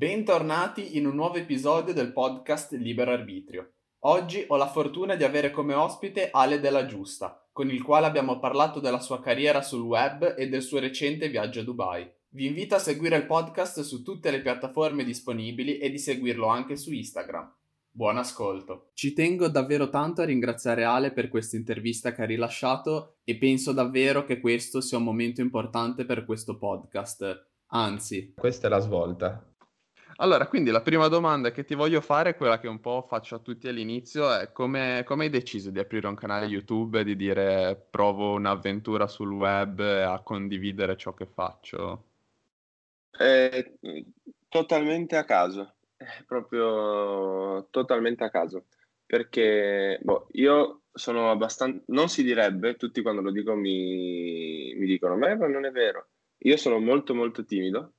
[0.00, 3.72] Bentornati in un nuovo episodio del podcast Libero Arbitrio.
[4.04, 8.38] Oggi ho la fortuna di avere come ospite Ale Della Giusta, con il quale abbiamo
[8.38, 12.10] parlato della sua carriera sul web e del suo recente viaggio a Dubai.
[12.30, 16.76] Vi invito a seguire il podcast su tutte le piattaforme disponibili e di seguirlo anche
[16.76, 17.54] su Instagram.
[17.90, 18.92] Buon ascolto.
[18.94, 23.72] Ci tengo davvero tanto a ringraziare Ale per questa intervista che ha rilasciato e penso
[23.72, 27.48] davvero che questo sia un momento importante per questo podcast.
[27.72, 29.44] Anzi, questa è la svolta.
[30.20, 33.38] Allora, quindi la prima domanda che ti voglio fare, quella che un po' faccio a
[33.38, 37.86] tutti all'inizio, è come, come hai deciso di aprire un canale YouTube e di dire
[37.88, 42.04] provo un'avventura sul web a condividere ciò che faccio?
[43.18, 43.78] Eh,
[44.48, 45.76] totalmente a caso,
[46.26, 48.66] proprio totalmente a caso,
[49.06, 55.16] perché boh, io sono abbastanza, non si direbbe, tutti quando lo dico mi, mi dicono,
[55.16, 56.08] ma non è vero,
[56.40, 57.94] io sono molto molto timido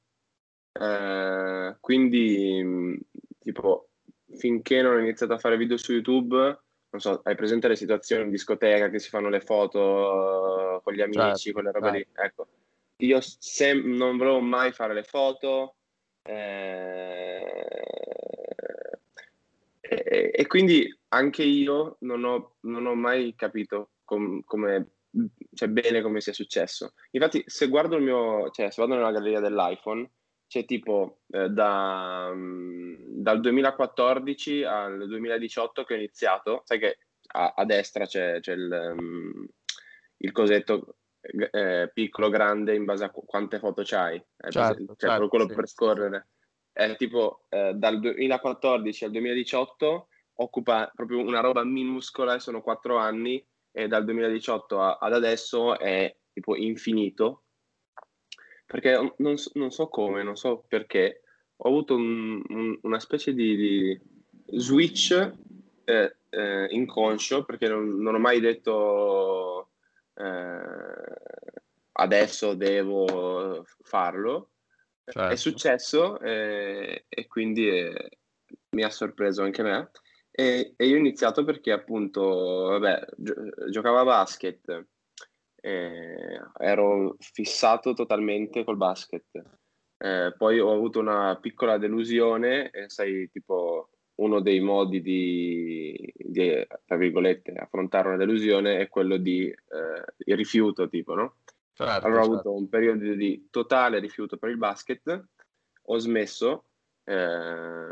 [0.73, 2.99] eh, quindi,
[3.39, 3.89] tipo,
[4.35, 8.23] finché non ho iniziato a fare video su YouTube, non so, hai presente le situazioni
[8.23, 11.97] in discoteca che si fanno le foto con gli amici, certo, quelle robe certo.
[11.97, 12.07] lì?
[12.25, 12.47] Ecco,
[12.97, 15.75] io sem- non volevo mai fare le foto.
[16.23, 17.41] Eh,
[19.79, 24.91] e, e, quindi anche io non ho, non ho mai capito com- come,
[25.53, 26.93] cioè bene come sia successo.
[27.11, 30.09] Infatti, se guardo il mio, cioè se vado nella galleria dell'iPhone,
[30.51, 37.53] c'è tipo eh, da, um, dal 2014 al 2018 che ho iniziato, sai che a,
[37.55, 39.47] a destra c'è, c'è il, um,
[40.17, 45.07] il, cosetto eh, piccolo, grande in base a qu- quante foto c'hai, eh, certo, c'è
[45.07, 45.55] certo, quello sì.
[45.55, 46.27] per scorrere.
[46.73, 52.97] È tipo eh, dal 2014 al 2018 occupa proprio una roba minuscola e sono quattro
[52.97, 57.43] anni e dal 2018 a, ad adesso è tipo infinito
[58.71, 61.23] perché non, non, so come, non so perché,
[61.57, 64.01] ho avuto un, un, una specie di, di
[64.45, 65.33] switch
[65.83, 69.71] eh, eh, inconscio, perché non, non, ho mai detto
[70.13, 70.61] eh,
[71.91, 74.51] adesso devo farlo.
[75.03, 75.33] Certo.
[75.33, 78.09] È successo eh, e quindi eh,
[78.69, 79.91] mi ha sorpreso anche me.
[80.31, 83.33] E, e, io ho iniziato perché appunto, vabbè, gi-
[83.69, 84.85] giocavo a basket
[85.61, 89.25] eh, ero fissato totalmente col basket.
[89.97, 96.67] Eh, poi ho avuto una piccola delusione, e sai, tipo uno dei modi di, di
[96.85, 101.37] tra virgolette, affrontare una delusione è quello di eh, il rifiuto, tipo, no?
[101.73, 102.29] Certo, allora certo.
[102.29, 105.25] ho avuto un periodo di totale rifiuto per il basket,
[105.83, 106.65] ho smesso,
[107.03, 107.89] eh,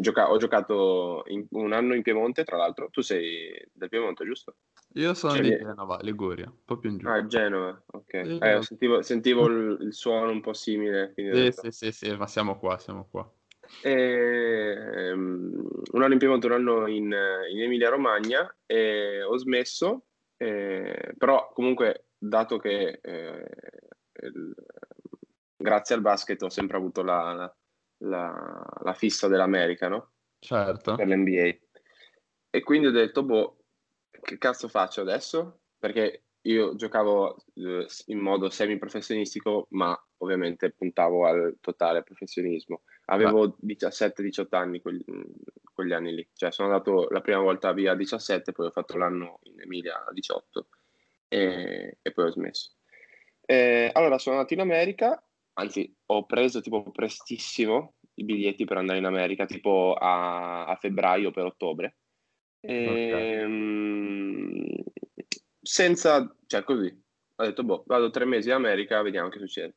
[0.00, 2.88] gioca- ho giocato in, un anno in Piemonte, tra l'altro.
[2.90, 4.56] Tu sei del Piemonte, giusto?
[4.94, 7.08] Io sono cioè, di Genova, Liguria, un po' più in giù.
[7.08, 8.14] Ah, Genova, ok.
[8.14, 11.12] Eh, sentivo, sentivo il, il, suono un po' simile.
[11.16, 13.28] Sì, sì, sì, sì, ma siamo qua, siamo qua.
[13.82, 17.04] E, um, un anno in Piemonte, un anno in,
[17.50, 20.04] in Emilia Romagna e ho smesso,
[20.36, 23.48] eh, però comunque dato che eh,
[24.22, 24.54] il,
[25.56, 27.56] grazie al basket ho sempre avuto la, la
[27.98, 30.12] la, la fissa dell'America, no?
[30.38, 30.94] Certo.
[30.96, 31.56] Per l'NBA.
[32.50, 33.64] E quindi ho detto, boh,
[34.10, 35.60] che cazzo faccio adesso?
[35.78, 42.82] Perché io giocavo eh, in modo semi-professionistico, ma ovviamente puntavo al totale professionismo.
[43.06, 45.04] Avevo 17-18 anni quegli,
[45.72, 48.96] quegli, anni lì, cioè sono andato la prima volta via a 17, poi ho fatto
[48.96, 50.66] l'anno in Emilia a 18
[51.28, 52.72] e, e poi ho smesso.
[53.40, 55.23] E, allora sono andato in America
[55.54, 61.30] anzi ho preso tipo prestissimo i biglietti per andare in America, tipo a, a febbraio
[61.30, 61.96] per ottobre.
[62.60, 63.32] E, okay.
[63.38, 64.66] Ehm,
[65.60, 67.02] senza, cioè così,
[67.36, 69.76] ho detto, boh, vado tre mesi in America, vediamo che succede.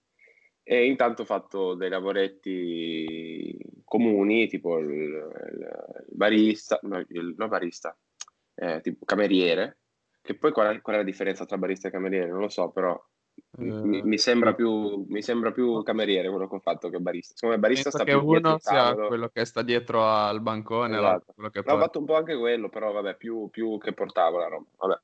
[0.64, 7.98] E intanto ho fatto dei lavoretti comuni, tipo il, il barista, no, il, no barista,
[8.56, 9.80] eh, tipo cameriere,
[10.22, 12.30] che poi qual è, qual è la differenza tra barista e cameriere?
[12.30, 13.02] Non lo so, però
[13.58, 17.34] mi, mi, sembra più, mi, sembra più, cameriere quello che ho fatto che barista.
[17.36, 20.98] Secondo me barista sta che più uno sia quello che sta dietro al bancone.
[20.98, 21.34] Esatto.
[21.38, 24.66] No, ho fatto un po' anche quello, però vabbè, più, più che portavo la roba.
[24.78, 25.00] Vabbè.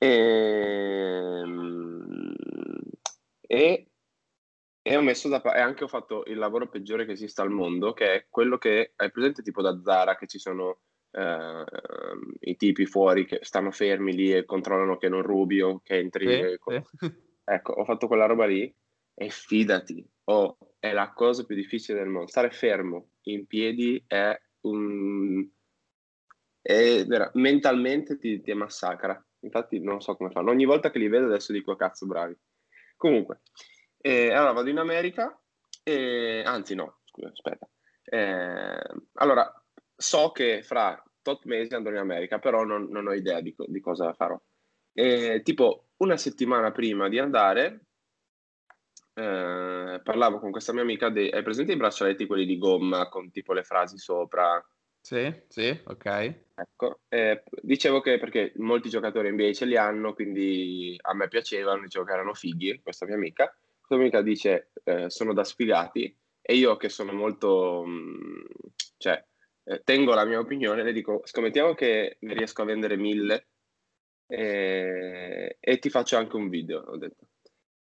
[0.00, 1.54] Ehm,
[3.40, 3.90] e,
[4.82, 7.50] e, ho messo da parte, e anche ho fatto il lavoro peggiore che esista al
[7.50, 11.64] mondo, che è quello che hai presente tipo da Zara, che ci sono eh,
[12.40, 16.26] i tipi fuori che stanno fermi lì e controllano che non rubi o che entri.
[16.26, 16.82] Sì, con...
[16.98, 17.26] sì.
[17.48, 18.70] Ecco, ho fatto quella roba lì
[19.14, 22.28] e fidati, oh, è la cosa più difficile del mondo.
[22.28, 25.48] Stare fermo in piedi è un...
[26.60, 27.30] È vera...
[27.34, 29.20] mentalmente ti, ti massacra.
[29.40, 30.50] Infatti non so come fanno.
[30.50, 32.36] Ogni volta che li vedo adesso dico cazzo bravi.
[32.96, 33.40] Comunque,
[33.96, 35.40] eh, allora vado in America
[35.82, 37.66] E, anzi no, scusa, aspetta.
[38.04, 39.50] Eh, allora,
[40.00, 43.80] so che fra tot mesi andrò in America, però non, non ho idea di, di,
[43.80, 44.40] cosa farò.
[44.92, 47.86] E, tipo una settimana prima di andare,
[49.14, 53.30] eh, parlavo con questa mia amica, dei, hai presente i braccialetti quelli di gomma con
[53.32, 54.64] tipo le frasi sopra?
[55.00, 56.34] Sì, sì, ok.
[56.54, 61.82] Ecco, eh, dicevo che perché molti giocatori NBA ce li hanno, quindi a me piacevano,
[61.82, 63.46] dicevo che erano fighi, questa mia amica.
[63.78, 68.44] Questa mia amica dice eh, sono da sfigati e io che sono molto, mh, mm,
[68.96, 69.22] cioè,
[69.68, 73.48] eh, tengo la mia opinione, le dico scommettiamo che ne riesco a vendere mille
[74.26, 77.26] e, e ti faccio anche un video, ho detto.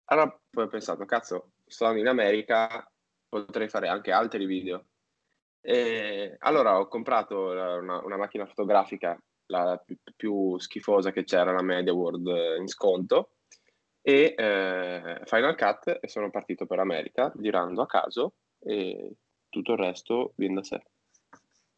[0.06, 2.88] Allora poi ho pensato, cazzo, sto in America,
[3.28, 4.86] potrei fare anche altri video
[5.60, 11.62] e allora ho comprato una, una macchina fotografica, la più, più, schifosa che c'era, la
[11.62, 13.36] Media World eh, in sconto,
[14.00, 19.16] e eh, Final Cut e sono partito per America girando a caso e
[19.48, 20.82] tutto il resto viene da sé.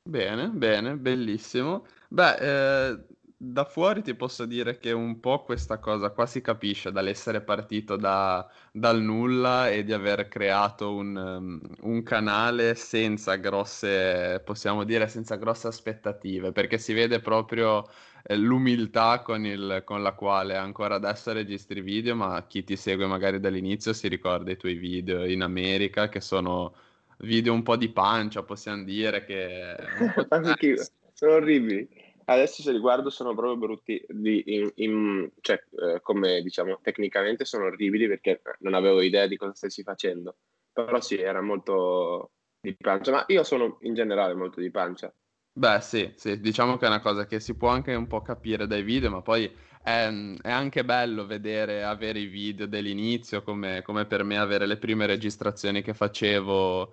[0.08, 1.84] Bene, bene, bellissimo.
[2.08, 3.04] Beh, eh,
[3.36, 7.96] da fuori ti posso dire che un po' questa cosa qua si capisce dall'essere partito
[7.96, 15.08] da, dal nulla e di aver creato un, um, un, canale senza grosse, possiamo dire,
[15.08, 17.84] senza grosse aspettative, perché si vede proprio
[18.22, 23.06] eh, l'umiltà con, il, con la quale ancora adesso registri video, ma chi ti segue
[23.06, 26.74] magari dall'inizio si ricorda i tuoi video in America, che sono
[27.18, 29.76] video un po' di pancia, possiamo dire, che...
[31.12, 31.88] sono orribili.
[32.28, 37.44] Adesso se li guardo sono proprio brutti, di, in, in, cioè, eh, come diciamo, tecnicamente
[37.44, 40.36] sono orribili perché non avevo idea di cosa stessi facendo,
[40.72, 45.12] però sì, era molto di pancia, ma io sono in generale molto di pancia.
[45.52, 48.66] Beh sì, sì, diciamo che è una cosa che si può anche un po' capire
[48.66, 50.08] dai video, ma poi è,
[50.42, 55.06] è anche bello vedere, avere i video dell'inizio, come, come per me avere le prime
[55.06, 56.92] registrazioni che facevo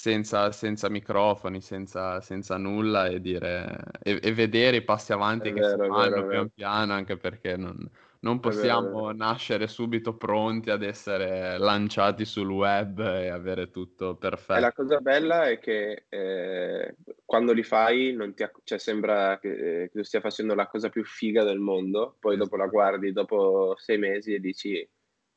[0.00, 5.52] senza, senza microfoni, senza, senza, nulla e, dire, e, e, vedere i passi avanti è
[5.52, 7.76] che vero, si fanno pian piano, anche perché non,
[8.20, 14.54] non possiamo vero, nascere subito pronti ad essere lanciati sul web e avere tutto perfetto.
[14.54, 16.96] E la cosa bella è che eh,
[17.26, 20.88] quando li fai non ti, cioè, sembra che, eh, che, tu stia facendo la cosa
[20.88, 24.90] più figa del mondo, poi dopo la guardi dopo sei mesi e dici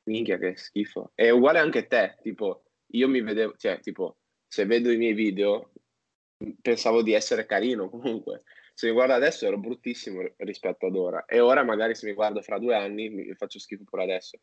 [0.04, 1.12] minchia che schifo.
[1.13, 2.63] È uguale anche te, tipo
[2.94, 4.19] io mi vedevo, cioè tipo
[4.53, 5.71] se vedo i miei video
[6.61, 8.44] pensavo di essere carino comunque.
[8.75, 11.25] Se mi guardo adesso ero bruttissimo rispetto ad ora.
[11.25, 14.38] E ora magari se mi guardo fra due anni mi faccio schifo pure adesso.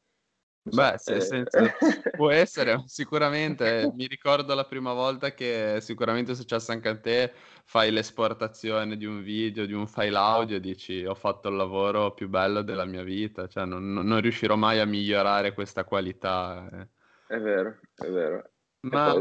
[0.62, 1.20] Beh, se, eh...
[1.20, 1.60] senza...
[2.16, 3.88] può essere, sicuramente.
[3.94, 7.32] Mi ricordo la prima volta che sicuramente è successo anche a te,
[7.64, 12.14] fai l'esportazione di un video, di un file audio e dici ho fatto il lavoro
[12.14, 16.68] più bello della mia vita, cioè non, non riuscirò mai a migliorare questa qualità.
[16.72, 17.36] Eh.
[17.36, 18.50] È vero, è vero.
[18.80, 19.14] Ma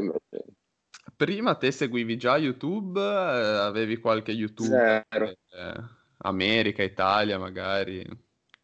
[1.19, 2.97] prima te seguivi già YouTube?
[2.97, 5.05] Eh, avevi qualche YouTube?
[5.09, 5.37] Eh,
[6.19, 8.07] America, Italia magari?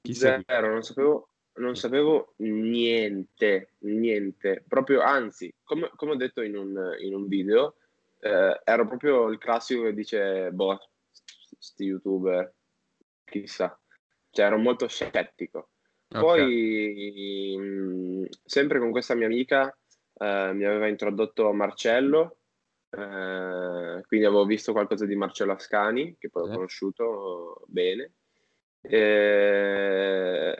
[0.02, 4.64] Chi Zero, non sapevo, non sapevo niente, niente.
[4.70, 7.76] Proprio, anzi, come, come ho detto in un, in un video,
[8.22, 10.80] eh, ero proprio il classico che dice, boh,
[11.60, 12.54] sti youtuber,
[13.26, 13.78] chissà.
[14.30, 15.72] Cioè, ero molto scettico.
[16.08, 17.58] Poi, okay.
[17.58, 19.78] mh, sempre con questa mia amica,
[20.14, 22.38] eh, mi aveva introdotto Marcello,
[22.98, 28.14] eh, quindi avevo visto qualcosa di Marcello Ascani, che poi ho conosciuto bene,
[28.82, 30.56] eh,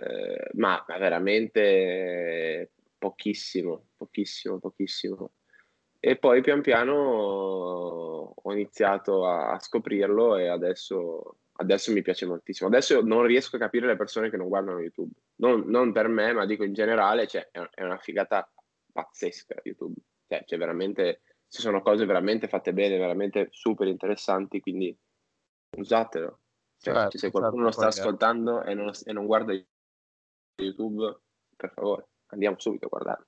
[0.54, 5.32] ma, ma, veramente pochissimo, pochissimo, pochissimo.
[6.00, 6.94] E poi pian piano
[8.36, 12.68] ho iniziato a, a scoprirlo e adesso, adesso, mi piace moltissimo.
[12.70, 15.14] Adesso non riesco a capire le persone che non guardano YouTube.
[15.38, 18.48] Non, non per me, ma dico in generale, cioè, è, è una figata
[18.92, 19.96] pazzesca YouTube.
[20.28, 21.22] Cioè, c'è veramente
[21.56, 24.96] ci sono cose veramente fatte bene, veramente super interessanti, quindi
[25.78, 26.40] usatelo.
[26.78, 29.54] Cioè, certo, se qualcuno certo, lo sta ascoltando e non, e non, guarda
[30.62, 31.22] YouTube,
[31.56, 33.28] per favore, andiamo subito a guardarlo.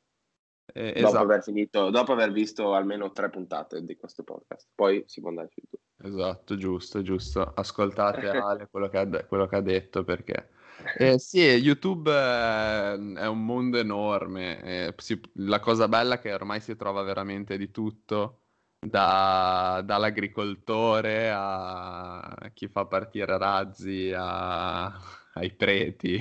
[0.74, 1.24] Eh, dopo, esatto.
[1.24, 5.48] aver finito, dopo aver visto almeno tre puntate di questo podcast, poi si può andare
[5.50, 5.86] su YouTube.
[6.10, 7.42] Esatto, giusto, giusto.
[7.42, 10.50] Ascoltate Ale quello che ha, quello che ha detto perché
[10.98, 14.62] eh, sì, YouTube è, è, un mondo enorme.
[14.64, 18.42] Eh, si, la cosa bella è che ormai si trova veramente di tutto,
[18.80, 24.86] da, dall'agricoltore a chi fa partire razzi a,
[25.34, 26.16] ai preti.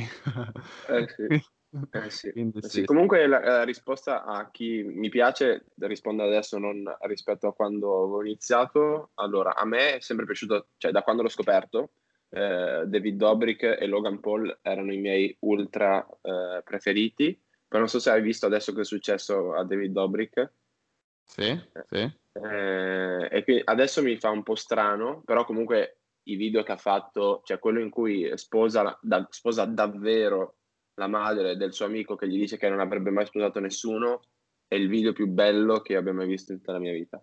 [0.89, 1.45] Eh sì.
[1.91, 2.29] Eh sì.
[2.29, 2.85] Eh sì.
[2.85, 8.25] Comunque la, la, risposta a chi mi piace rispondere adesso non rispetto a quando avevo
[8.25, 9.11] iniziato.
[9.15, 11.91] Allora, a me è sempre piaciuto, cioè da quando l'ho scoperto,
[12.30, 17.38] eh, David Dobrik e Logan Paul erano i miei ultra eh, preferiti.
[17.68, 20.52] Poi non so se hai visto adesso che è successo a David Dobrik.
[21.25, 22.11] Sì, sì.
[22.33, 26.76] Eh, e quindi adesso mi fa un po' strano, però comunque i video che ha
[26.76, 30.56] fatto, cioè quello in cui sposa, da, sposa davvero
[30.95, 34.23] la madre del suo amico che gli dice che non avrebbe mai sposato nessuno,
[34.66, 37.23] è il video più bello che abbia mai visto in tutta la mia vita.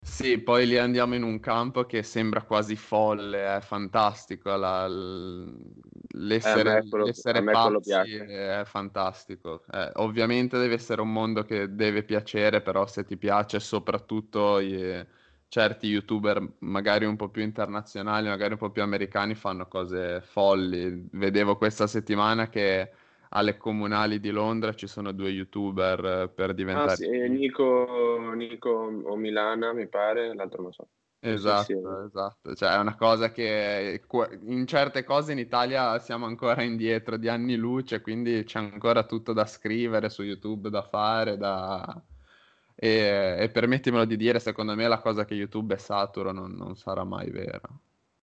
[0.00, 6.78] Sì, poi lì andiamo in un campo che sembra quasi folle, è fantastico, la, l'essere,
[6.78, 9.64] eh, quello, l'essere pazzi è fantastico.
[9.70, 15.04] Eh, ovviamente deve essere un mondo che deve piacere, però se ti piace soprattutto i,
[15.48, 21.08] certi youtuber magari un po' più internazionali, magari un po' più americani fanno cose folli.
[21.12, 22.92] Vedevo questa settimana che
[23.30, 26.92] alle comunali di Londra ci sono due youtuber eh, per diventare...
[26.92, 30.88] Ah, sì, Nico, Nico o Milana mi pare, l'altro non so.
[31.18, 32.06] Esatto, sì, sì.
[32.06, 34.02] esatto, cioè è una cosa che
[34.42, 39.32] in certe cose in Italia siamo ancora indietro di anni luce, quindi c'è ancora tutto
[39.32, 42.02] da scrivere su YouTube, da fare, da...
[42.78, 46.76] E, e permettimelo di dire, secondo me la cosa che YouTube è saturo non, non
[46.76, 47.68] sarà mai vera.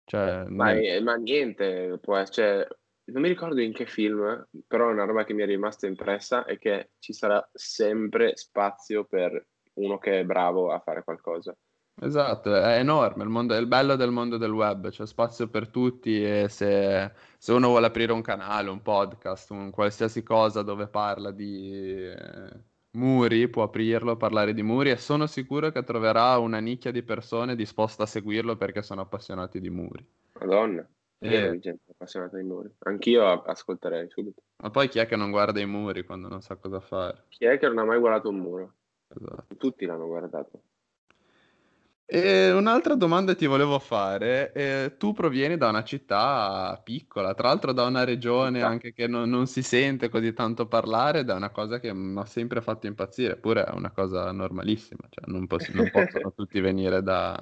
[0.05, 1.03] Cioè, ma, nel...
[1.03, 2.65] ma niente, può, cioè,
[3.11, 6.57] non mi ricordo in che film, però una roba che mi è rimasta impressa è
[6.57, 11.55] che ci sarà sempre spazio per uno che è bravo a fare qualcosa.
[12.01, 15.67] Esatto, è enorme, il, mondo, è il bello del mondo del web, c'è spazio per
[15.67, 20.87] tutti e se, se uno vuole aprire un canale, un podcast, un qualsiasi cosa dove
[20.87, 22.49] parla di eh,
[22.91, 27.57] muri, può aprirlo, parlare di muri e sono sicuro che troverà una nicchia di persone
[27.57, 30.05] disposte a seguirlo perché sono appassionati di muri.
[30.39, 30.87] Madonna.
[31.19, 32.69] Pieno di gente appassionata ai muri.
[32.79, 34.41] Anch'io ascolterei subito.
[34.57, 37.25] Ma poi chi è che non guarda i muri quando non sa cosa fare?
[37.27, 38.73] Chi è che non ha mai guardato un muro?
[39.09, 39.55] Esatto.
[39.57, 40.61] Tutti l'hanno guardato.
[42.11, 44.51] E un'altra domanda ti volevo fare.
[44.53, 49.29] Eh, tu provieni da una città piccola, tra l'altro da una regione anche che non,
[49.29, 52.88] non si sente così tanto parlare, ed è una cosa che mi ha sempre fatto
[52.88, 57.38] impazzire, eppure è una cosa normalissima, cioè non, poss- non possono tutti venire da,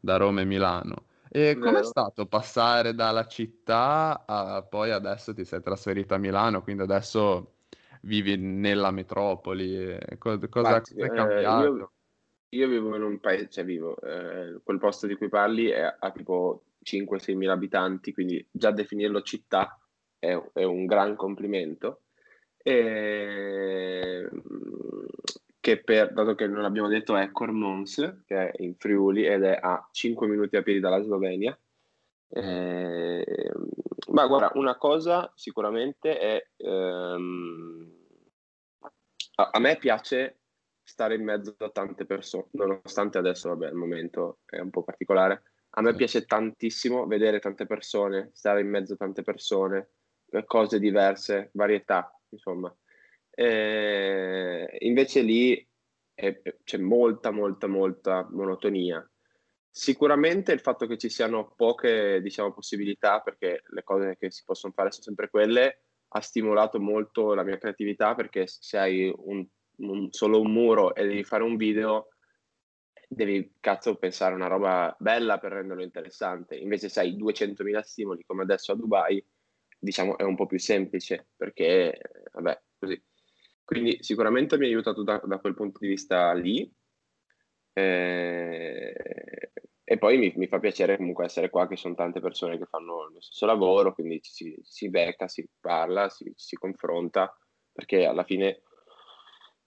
[0.00, 1.04] da Roma e Milano.
[1.32, 6.82] E com'è stato passare dalla città a poi adesso ti sei trasferito a Milano, quindi
[6.82, 7.58] adesso
[8.02, 9.96] vivi nella metropoli?
[10.18, 11.66] Cosa, cosa è cambiato?
[11.66, 11.92] Eh, io,
[12.48, 16.10] io, vivo in un paese, cioè vivo, eh, quel posto di cui parli è, ha
[16.10, 19.78] tipo 5-6 mila abitanti, quindi già definirlo città
[20.18, 22.02] è, è un gran complimento.
[22.62, 24.28] E,
[25.60, 29.58] che per, dato che non abbiamo detto, è Cormons, che è in Friuli ed è
[29.60, 31.56] a 5 minuti a piedi dalla Slovenia.
[32.32, 33.52] Eh,
[34.08, 36.46] ma guarda, una cosa sicuramente è...
[36.56, 37.98] Ehm,
[39.36, 40.40] a, a, me piace
[40.82, 45.42] stare in mezzo a tante persone, nonostante adesso, vabbè, il momento è un po' particolare.
[45.74, 49.90] A me piace tantissimo vedere tante persone, stare in mezzo a tante persone,
[50.46, 52.74] cose diverse, varietà, insomma.
[53.40, 55.66] Eh, invece lì
[56.12, 59.02] è, c'è molta, molta, molta monotonia.
[59.70, 64.74] Sicuramente il fatto che ci siano poche, diciamo, possibilità, perché le cose che si possono
[64.74, 69.46] fare sono sempre quelle, ha stimolato molto la mia creatività, perché se hai un,
[69.78, 72.08] un, solo un muro e devi fare un video,
[73.08, 76.56] devi cazzo pensare una roba bella per renderlo interessante.
[76.56, 79.24] Invece se hai 200.000 stimoli come adesso a Dubai,
[79.78, 81.98] diciamo è un po' più semplice, perché,
[82.32, 83.02] vabbè, così.
[83.70, 86.68] Quindi sicuramente mi ha aiutato da, da quel punto di vista lì.
[87.72, 88.92] Eh,
[89.84, 93.08] e poi mi, mi, fa piacere comunque essere qua, che sono tante persone che fanno
[93.08, 97.32] lo stesso lavoro, quindi ci si, si becca, si parla, si, si, confronta,
[97.70, 98.62] perché alla fine,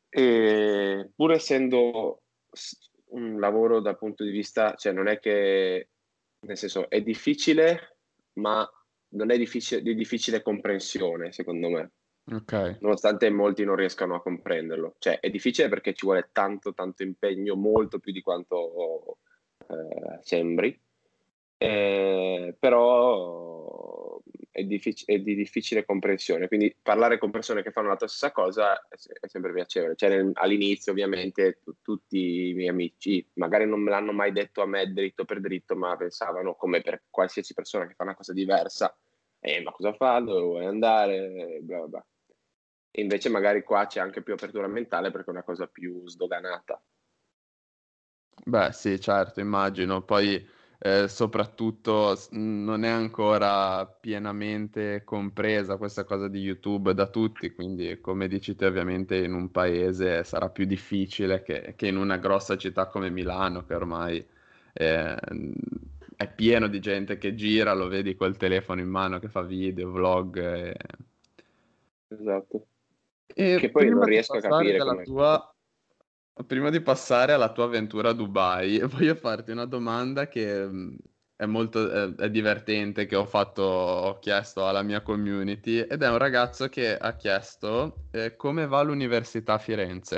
[0.10, 2.24] eh, pur essendo
[3.12, 5.91] un lavoro dal punto di vista, cioè non è che,
[6.41, 8.00] nel senso, è difficile,
[8.33, 8.69] ma
[9.12, 11.91] non è difficile, di difficile comprensione, secondo me.
[12.25, 12.77] Okay.
[12.80, 14.96] Nonostante molti non riescano a comprenderlo.
[14.98, 19.18] Cioè, è difficile perché ci vuole tanto, tanto impegno, molto più di quanto
[19.68, 20.80] eh, sembri.
[21.58, 26.48] Eh, però è, diffic- è, di difficile comprensione.
[26.48, 29.96] Quindi parlare con persone che fanno la stessa cosa è, è sempre piacevole.
[29.96, 34.62] Cioè, nel, all'inizio, ovviamente, t- tutti i miei amici magari non me l'hanno mai detto
[34.62, 38.32] a me dritto per dritto, ma pensavano come per qualsiasi persona che fa una cosa
[38.32, 38.96] diversa.
[39.42, 40.20] Eh, ma cosa fa?
[40.20, 41.60] Dove vuoi andare?
[41.62, 42.06] Bla bla bla.
[42.96, 46.80] E invece magari qua c'è anche più apertura mentale perché è una cosa più sdoganata.
[48.46, 50.04] Beh, sì, certo, immagino.
[50.04, 50.48] Poi
[50.78, 58.28] eh, soprattutto non è ancora pienamente compresa questa cosa di YouTube da tutti, quindi come
[58.28, 62.88] dici te ovviamente in un paese sarà più difficile che, che in una grossa città
[62.90, 64.24] come Milano, che ormai
[64.74, 65.16] eh,
[66.16, 69.90] è pieno di gente che gira, lo vedi col telefono in mano che fa video,
[69.92, 70.38] vlog.
[70.38, 70.76] E...
[72.10, 72.68] Esatto.
[73.25, 75.53] E che poi non riesco a capire della tua
[76.48, 80.96] Prima di passare alla tua avventura a Dubai, voglio farti una domanda che mm,
[81.36, 86.10] è molto è, è divertente, che ho fatto, ho chiesto alla mia community, ed è
[86.10, 90.18] un ragazzo che ha chiesto eh, come va l'università a Firenze.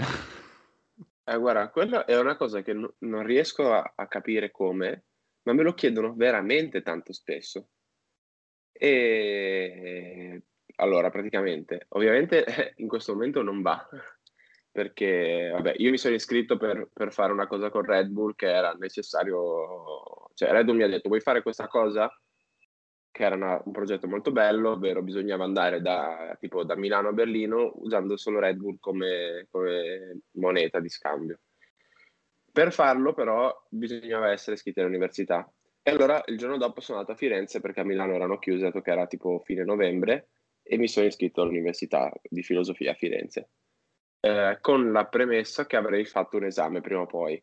[1.25, 5.03] Eh, guarda, quella è una cosa che no- non riesco a, a capire come,
[5.43, 7.67] ma me lo chiedono veramente tanto spesso.
[8.71, 10.43] E
[10.77, 12.45] allora, praticamente, ovviamente
[12.77, 13.87] in questo momento non va,
[14.71, 18.47] perché vabbè, io mi sono iscritto per, per, fare una cosa con Red Bull che
[18.47, 22.09] era necessario, cioè Red Bull mi ha detto vuoi fare questa cosa?
[23.09, 27.13] Che era una, un progetto molto bello, ovvero bisognava andare da, tipo, da Milano a
[27.13, 31.39] Berlino usando solo Red Bull come, come moneta di scambio.
[32.51, 35.49] Per farlo però bisognava essere iscritti all'università.
[35.81, 38.81] E allora il giorno dopo sono andato a Firenze perché a Milano erano chiuse, dato
[38.81, 40.29] che era tipo fine novembre,
[40.67, 43.49] e mi sono iscritto all'Università di Filosofia a Firenze
[44.25, 47.41] eh, con la premessa che avrei fatto un esame prima o poi.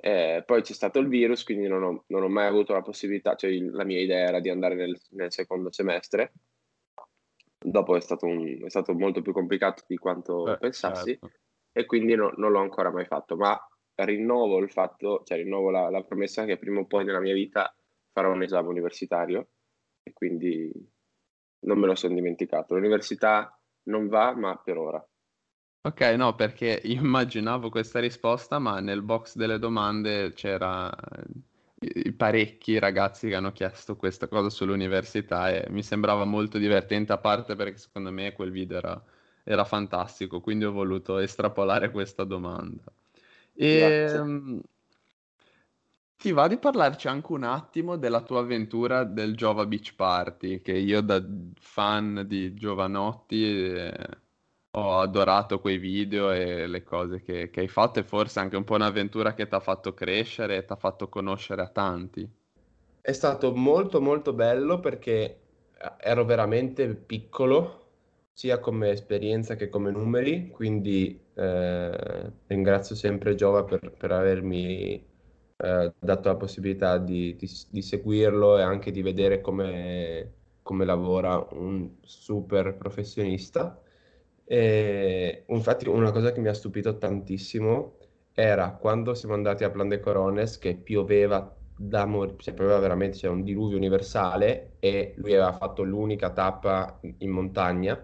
[0.00, 3.36] Eh, poi c'è stato il virus, quindi non ho, non ho mai avuto la possibilità,
[3.36, 6.32] cioè il, la mia idea era di andare nel, nel secondo semestre.
[7.56, 11.30] Dopo è stato, un, è stato, molto più complicato di quanto eh, pensassi certo.
[11.72, 13.56] e quindi no, non l'ho ancora mai fatto, ma
[13.94, 17.72] rinnovo il fatto, cioè rinnovo la, la promessa che prima o poi nella mia vita
[18.12, 19.48] farò un esame universitario
[20.02, 20.72] e quindi
[21.60, 22.74] non me lo sono dimenticato.
[22.74, 25.08] L'università non va, ma per ora.
[25.80, 30.90] Ok, no, perché immaginavo questa risposta, ma nel box delle domande c'era
[31.80, 37.18] i parecchi ragazzi che hanno chiesto questa cosa sull'università e mi sembrava molto divertente, a
[37.18, 39.04] parte perché secondo me quel video era,
[39.44, 42.82] era fantastico, quindi ho voluto estrapolare questa domanda.
[43.54, 44.22] E
[46.18, 50.72] ti va di parlarci anche un attimo della tua avventura del Jova Beach Party, che
[50.72, 51.24] io da
[51.58, 53.44] fan di Giovanotti...
[53.44, 54.26] Eh,
[54.72, 58.64] ho adorato quei video e le cose che, che hai fatto e forse anche un
[58.64, 62.28] po' un'avventura che ti ha fatto crescere e ti ha fatto conoscere a tanti.
[63.00, 65.40] È stato molto molto bello perché
[65.78, 67.86] eh, ero veramente piccolo,
[68.32, 75.07] sia come esperienza che come numeri, quindi eh, ringrazio sempre Giova per, per avermi
[75.58, 81.44] eh, dato la possibilità di, di, di, seguirlo e anche di vedere come, come lavora
[81.52, 83.80] un super professionista.
[84.44, 87.96] E, infatti una cosa che mi ha stupito tantissimo
[88.32, 93.18] era quando siamo andati a Plan de Corones che pioveva da morire, cioè pioveva veramente,
[93.18, 98.00] c'era un diluvio universale e lui aveva fatto l'unica tappa in montagna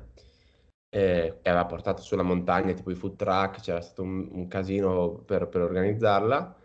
[0.89, 5.23] eh, e aveva portato sulla montagna tipo i food truck, c'era stato un, un casino
[5.25, 6.57] per, per organizzarla.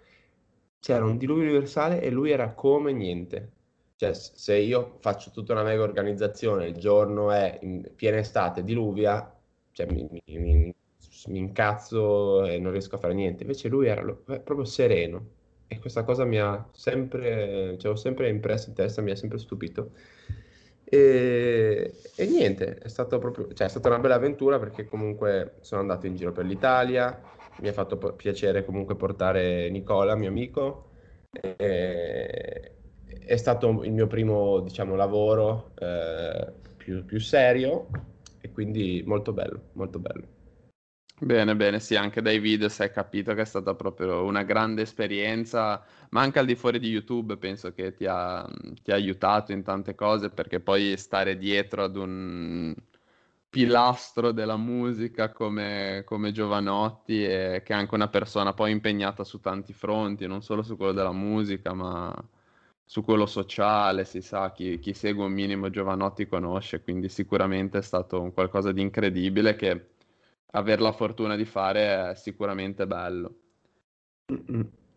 [0.80, 3.52] C'era un diluvio universale e lui era come niente.
[3.96, 7.60] Cioè, se io faccio tutta una mega organizzazione, il giorno è
[7.96, 9.38] piena estate, diluvia,
[9.72, 10.74] cioè, mi, mi, mi,
[11.28, 13.44] mi, incazzo e non riesco a fare niente.
[13.44, 15.38] Invece lui era eh, proprio sereno
[15.68, 19.38] e questa cosa mi ha sempre, cioè, ho sempre impresso in testa, mi ha sempre
[19.38, 19.92] stupito.
[20.84, 22.90] E, e niente, è,
[23.20, 27.22] proprio, cioè, è stata una bella avventura perché comunque sono andato in giro per l'Italia,
[27.62, 30.90] mi ha fatto piacere comunque portare Nicola, mio amico.
[31.32, 32.74] E,
[33.30, 37.88] è stato il mio primo, diciamo, lavoro eh, più, più serio
[38.42, 40.38] e quindi molto bello, molto bello.
[41.22, 44.84] Bene, bene, sì, anche dai video si è capito che è stata proprio una grande
[44.84, 48.48] esperienza, ma anche al di fuori di YouTube penso che ti ha,
[48.82, 52.74] ti ha aiutato in tante cose, perché poi stare dietro ad un
[53.50, 59.40] pilastro della musica come, come Giovanotti, e che è anche una persona poi impegnata su
[59.40, 62.14] tanti fronti, non solo su quello della musica, ma
[62.86, 67.82] su quello sociale, si sa, chi, chi, segue un minimo Giovanotti conosce, quindi sicuramente è
[67.82, 69.90] stato un qualcosa di incredibile che
[70.52, 73.36] aver la fortuna di fare è sicuramente bello.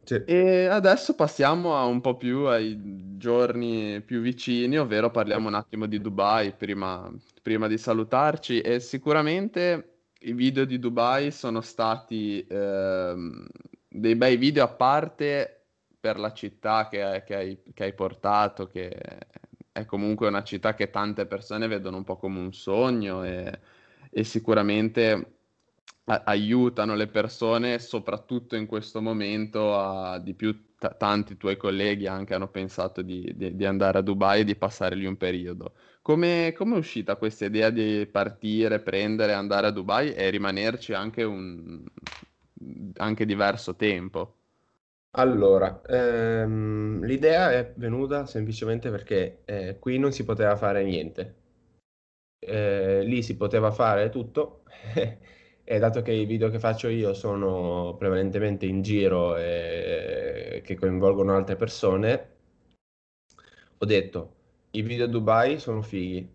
[0.05, 0.21] Sì.
[0.27, 5.87] E adesso passiamo a un po' più ai giorni più vicini, ovvero parliamo un attimo
[5.87, 7.09] di Dubai prima,
[7.41, 13.15] prima di salutarci e sicuramente i video di Dubai sono stati eh,
[13.89, 15.67] dei bei video a parte
[16.01, 18.91] per la città che, che, hai, che hai portato, che
[19.71, 23.61] è comunque una città che tante persone vedono un po' come un sogno e,
[24.11, 25.42] e sicuramente
[26.05, 32.35] aiutano le persone, soprattutto in questo momento, a, di più t- tanti tuoi colleghi anche
[32.35, 35.75] hanno pensato di, di, di, andare a Dubai e di passare lì un periodo.
[36.03, 41.85] Come è uscita questa idea di partire, prendere, andare a Dubai e rimanerci anche un
[42.97, 44.37] anche diverso tempo?
[45.15, 51.41] Allora, ehm, l'idea è venuta semplicemente perché eh, qui non si poteva fare niente.
[52.39, 54.65] Eh, lì si poteva fare tutto
[55.65, 61.35] E dato che i video che faccio io sono prevalentemente in giro e che coinvolgono
[61.35, 62.31] altre persone,
[63.79, 64.35] ho detto
[64.73, 66.29] i video Dubai sono fighi.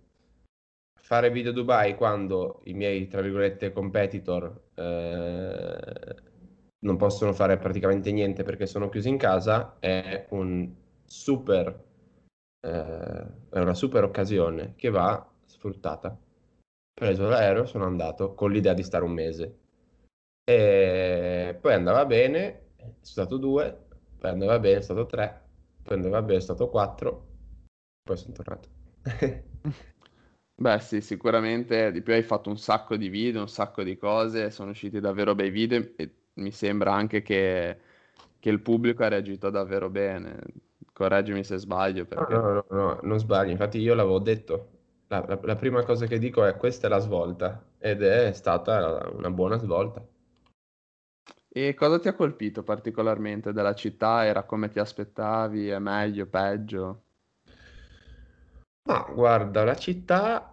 [0.99, 6.15] Fare video Dubai quando i miei, tra virgolette, competitor eh,
[6.79, 10.73] non possono fare praticamente niente perché sono chiusi in casa è un
[11.05, 11.83] super,
[12.61, 16.17] eh, è una super occasione che va sfruttata.
[16.97, 19.59] Preso l'aereo, sono andato con l'idea di stare un mese.
[20.43, 23.85] E poi andava bene, sono stato due,
[24.17, 25.41] poi andava bene, sono stato tre,
[25.83, 27.27] poi andava bene, sono stato quattro,
[28.01, 28.69] poi sono tornato.
[30.59, 34.49] Beh, sì, sicuramente di più hai fatto un sacco di video, un sacco di cose,
[34.49, 37.77] sono usciti davvero bei video e mi sembra anche che,
[38.39, 40.39] che il pubblico ha reagito davvero bene.
[40.93, 42.05] Correggimi se sbaglio.
[42.05, 42.33] Perché...
[42.33, 44.76] No, no, no, no, non sbaglio, infatti io l'avevo detto,
[45.07, 49.09] la, la, la, prima cosa che dico è questa è la svolta ed è stata
[49.13, 50.05] una buona svolta.
[51.49, 54.25] E cosa ti ha colpito particolarmente della città?
[54.25, 55.69] Era come ti aspettavi?
[55.69, 57.03] È meglio, peggio?
[58.83, 60.49] Ma guarda, la città,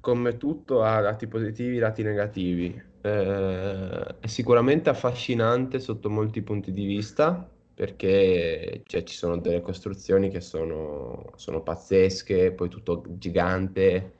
[0.00, 2.82] come tutto, ha lati positivi e lati negativi.
[3.00, 10.30] Eh, è sicuramente affascinante sotto molti punti di vista, perché cioè, ci sono delle costruzioni
[10.30, 14.12] che sono, sono pazzesche, poi tutto gigante,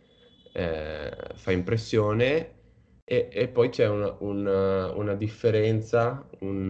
[0.53, 2.61] eh, fa impressione.
[3.05, 6.69] E, e poi c'è una, una, una differenza un,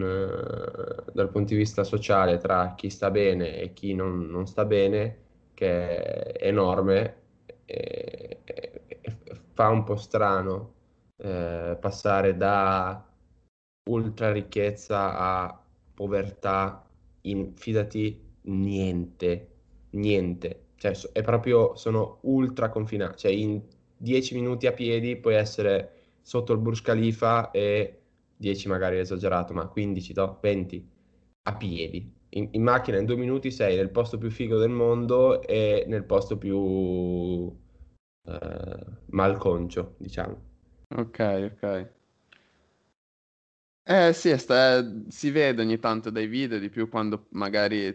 [1.13, 5.17] dal punto di vista sociale tra chi sta bene e chi non, non sta bene
[5.53, 7.21] che è enorme
[7.65, 8.71] e, e
[9.53, 10.73] fa un po' strano
[11.17, 13.05] eh, passare da
[13.89, 15.62] ultra ricchezza a
[15.93, 16.87] povertà
[17.21, 19.47] in, fidati, niente,
[19.91, 20.65] niente.
[20.75, 23.17] Cioè, è proprio, sono ultra confinati.
[23.19, 23.61] Cioè, in
[23.97, 27.99] 10 minuti a piedi puoi essere sotto il Burj Khalifa e
[28.35, 30.37] 10 magari esagerato, ma 15, no?
[30.41, 30.89] 20
[31.43, 35.41] a piedi in, in, macchina in due minuti sei nel posto più figo del mondo
[35.41, 37.55] e nel posto più
[38.25, 40.51] eh, malconcio, diciamo.
[40.95, 41.91] Ok, ok.
[43.85, 47.93] Eh sì, sta- si vede ogni tanto dai video, di più quando magari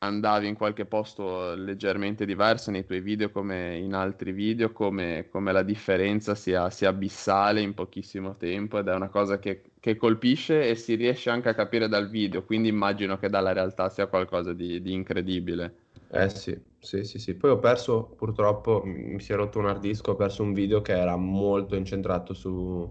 [0.00, 5.52] andavi in qualche posto leggermente diverso nei tuoi video come in altri video, come, come
[5.52, 10.68] la differenza sia, sia, abissale in pochissimo tempo ed è una cosa che, che, colpisce
[10.68, 14.52] e si riesce anche a capire dal video, quindi immagino che dalla realtà sia qualcosa
[14.52, 15.86] di, di incredibile.
[16.10, 17.34] Eh sì, sì, sì, sì.
[17.34, 20.80] Poi ho perso, purtroppo, mi si è rotto un hard disk, ho perso un video
[20.80, 22.90] che era molto incentrato su,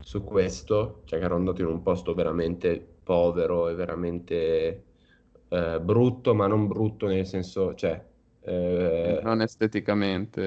[0.00, 4.84] su questo, cioè che ero andato in un posto veramente povero e veramente
[5.48, 8.02] eh, brutto, ma non brutto nel senso, cioè...
[8.40, 10.42] Eh, non esteticamente.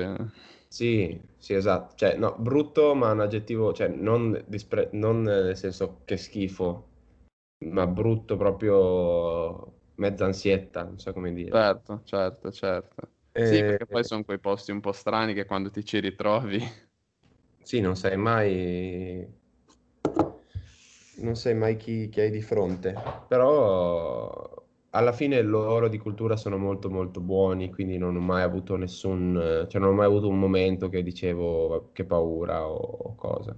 [0.68, 1.96] Sì, sì, esatto.
[1.96, 6.88] Cioè, no, brutto, ma un aggettivo, cioè, non, dispre- non nel senso che schifo,
[7.66, 11.58] ma brutto proprio mezza ansietta, non so come dire.
[11.58, 13.12] Certo, certo, certo.
[13.34, 13.42] E...
[13.42, 16.60] Sì, perché poi sono quei posti un po' strani che quando ti ci ritrovi...
[17.64, 19.40] Sì, non sai mai...
[21.22, 22.96] Non sai mai chi, chi hai di fronte,
[23.28, 24.50] però
[24.90, 29.66] alla fine loro di cultura sono molto molto buoni, quindi non ho mai avuto nessun,
[29.70, 33.56] cioè non ho mai avuto un momento che dicevo che paura o, o cosa.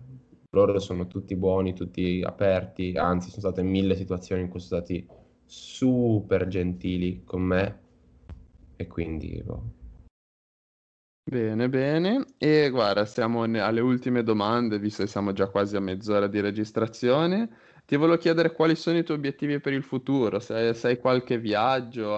[0.52, 5.08] Loro sono tutti buoni, tutti aperti, anzi sono state mille situazioni in cui sono stati
[5.46, 7.80] super gentili con me
[8.76, 9.83] e quindi boh.
[11.26, 12.26] Bene, bene.
[12.38, 17.50] E guarda, siamo alle ultime domande, visto che siamo già quasi a mezz'ora di registrazione.
[17.86, 22.18] Ti volevo chiedere quali sono i tuoi obiettivi per il futuro, se hai qualche viaggio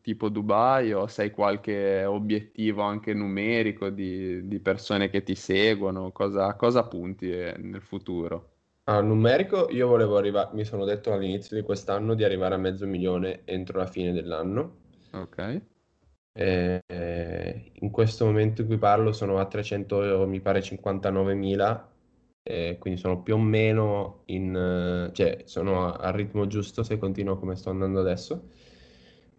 [0.00, 6.12] tipo Dubai o se hai qualche obiettivo anche numerico di, di persone che ti seguono,
[6.12, 8.48] cosa, cosa punti eh, nel futuro?
[8.84, 12.86] Ah, numerico, io volevo arrivare, mi sono detto all'inizio di quest'anno di arrivare a mezzo
[12.86, 14.76] milione entro la fine dell'anno.
[15.12, 15.38] Ok.
[16.32, 16.82] E,
[17.80, 21.90] in questo momento in cui parlo sono a 300, mi pare 59 mila
[22.42, 27.56] eh, quindi sono più o meno in, cioè sono al ritmo giusto se continuo come
[27.56, 28.48] sto andando adesso.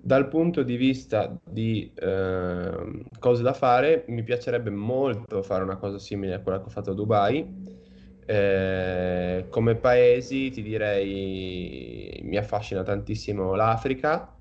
[0.03, 5.99] Dal punto di vista di eh, cose da fare, mi piacerebbe molto fare una cosa
[5.99, 7.79] simile a quella che ho fatto a Dubai.
[8.25, 14.33] Eh, come paesi ti direi mi affascina tantissimo l'Africa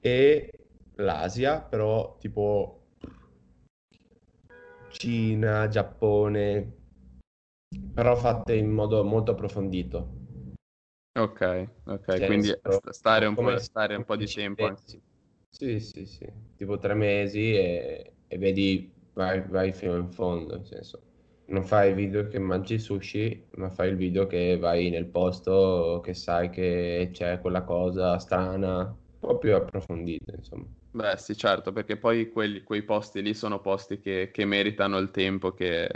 [0.00, 0.50] e
[0.96, 2.86] l'Asia, però tipo
[4.88, 6.72] Cina, Giappone,
[7.92, 10.22] però fatte in modo molto approfondito.
[11.16, 12.52] Ok, ok, cioè, quindi
[12.90, 14.68] stare un, po', stare un po' di tempo.
[14.68, 15.00] Mesi.
[15.50, 16.26] Sì, sì, sì,
[16.56, 21.02] tipo tre mesi e, e vedi, vai, vai, fino in fondo, nel senso.
[21.46, 26.00] non fai il video che mangi sushi, ma fai il video che vai nel posto
[26.02, 30.64] che sai che c'è quella cosa strana, po' più approfondito, insomma.
[30.90, 35.10] Beh, sì, certo, perché poi quelli, quei posti lì sono posti che, che meritano il
[35.10, 35.88] tempo, che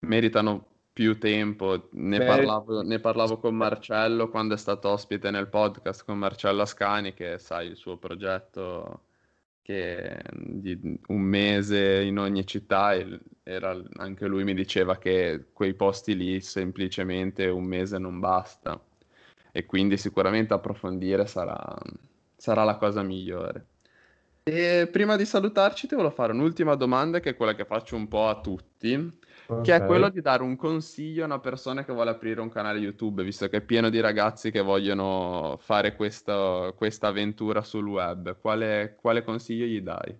[0.00, 1.88] meritano più tempo.
[1.92, 6.62] Ne, Beh, parlavo, ne parlavo con Marcello quando è stato ospite nel podcast con Marcello
[6.62, 9.00] Ascani, che sai il suo progetto
[9.64, 12.94] che di un mese in ogni città
[13.42, 18.78] era, anche lui mi diceva che quei posti lì semplicemente un mese non basta
[19.50, 21.78] e quindi sicuramente approfondire sarà,
[22.44, 23.66] sarà la cosa migliore.
[24.42, 28.06] E prima di salutarci ti volevo fare un'ultima domanda che è quella che faccio un
[28.06, 29.22] po' a tutti
[29.62, 32.78] che è quello di dare un consiglio a una persona che vuole aprire un canale
[32.78, 38.38] YouTube, visto che è pieno di ragazzi che vogliono fare questa, questa avventura sul web.
[38.40, 40.18] Quale, quale, consiglio gli dai?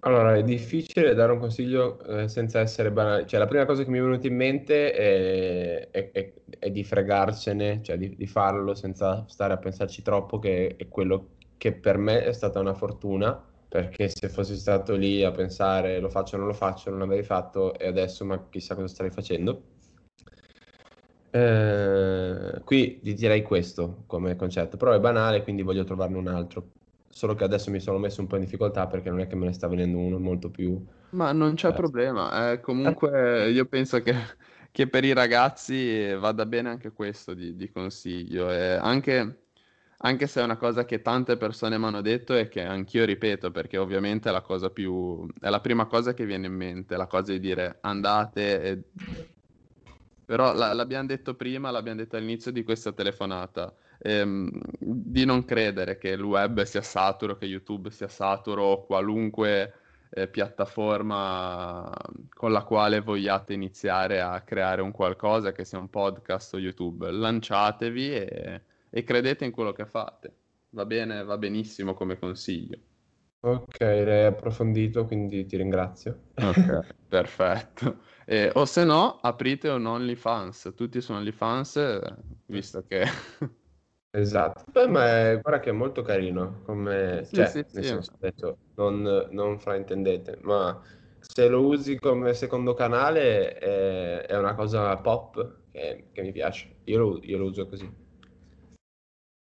[0.00, 3.26] Allora, è difficile dare un consiglio eh, senza essere banale.
[3.26, 6.84] Cioè, la prima cosa che mi è venuta in mente è, è, è, è di
[6.84, 11.98] fregarcene, cioè di, di, farlo senza stare a pensarci troppo, che è quello che per
[11.98, 16.38] me è stata una fortuna perché se fossi stato lì a pensare lo faccio o
[16.38, 19.62] non lo faccio, non l'avrei fatto e adesso ma chissà cosa starei facendo.
[21.30, 26.70] Eh, qui ti direi questo come concetto, però è banale, quindi voglio trovarne un altro.
[27.10, 29.46] Solo che adesso mi sono messo un po' in difficoltà perché non è che me
[29.46, 30.82] ne sta venendo uno molto più...
[31.10, 31.72] Ma non c'è eh.
[31.72, 34.14] problema, eh, comunque io penso che,
[34.70, 38.48] che, per i ragazzi vada bene anche questo di, di consiglio.
[38.48, 39.47] Anche
[40.00, 43.50] anche se è una cosa che tante persone mi hanno detto e che anch'io ripeto,
[43.50, 47.06] perché ovviamente è la cosa più, è la prima cosa che viene in mente, la
[47.06, 48.82] cosa di dire andate e...
[50.24, 55.96] Però la, l'abbiamo detto prima, l'abbiamo detto all'inizio di questa telefonata, ehm, di non credere
[55.96, 59.72] che il web sia saturo, che YouTube sia saturo o qualunque
[60.10, 61.90] eh, piattaforma
[62.34, 67.10] con la quale vogliate iniziare a creare un qualcosa, che sia un podcast o YouTube.
[67.10, 70.32] Lanciatevi e e credete in quello che fate.
[70.70, 72.78] Va bene, va benissimo come consiglio.
[73.40, 76.30] Ok, l'hai approfondito, quindi ti ringrazio.
[76.34, 78.00] Ok, perfetto.
[78.26, 82.00] Eh, o se no, aprite un OnlyFans, tutti sono OnlyFans,
[82.46, 83.04] visto che...
[84.10, 87.22] esatto, Beh, ma è, guarda che è molto carino, come...
[87.24, 87.90] Sì, cioè, sì, nel sì.
[87.90, 90.82] senso, detto, non, non fraintendete, ma
[91.20, 96.80] se lo usi come secondo canale è, è una cosa pop che, che mi piace,
[96.84, 98.06] io lo, io lo uso così.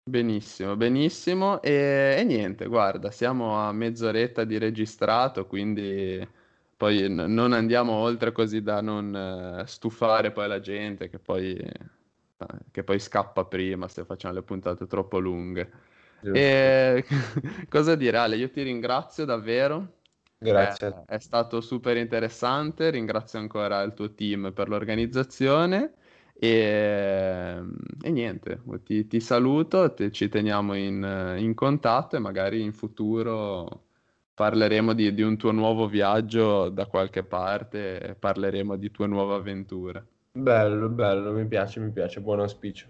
[0.05, 1.61] Benissimo, benissimo.
[1.61, 6.27] E, e niente, guarda, siamo a mezz'oretta di registrato, quindi
[6.75, 9.15] poi n- non andiamo oltre così da non
[9.61, 11.71] eh, stufare poi la gente che poi, eh,
[12.69, 15.71] che poi scappa prima se facciamo le puntate troppo lunghe.
[16.29, 17.05] E
[17.69, 18.35] cosa dire, Ale?
[18.35, 19.99] Io ti ringrazio davvero.
[20.39, 20.93] Grazie.
[21.05, 22.89] È, è stato super interessante.
[22.89, 25.93] Ringrazio ancora il tuo team per l'organizzazione.
[26.43, 27.57] E,
[28.01, 33.85] e niente, ti, ti saluto, te, ci teniamo in, in, contatto e magari in futuro
[34.33, 40.05] parleremo di, di, un tuo nuovo viaggio da qualche parte, parleremo di tue nuove avventure.
[40.33, 42.87] Bello, bello, mi piace, mi piace, buon auspicio.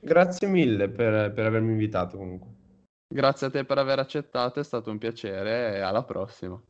[0.00, 2.48] Grazie mille per, per avermi invitato comunque.
[3.06, 6.60] Grazie a te per aver accettato, è stato un piacere e alla prossima.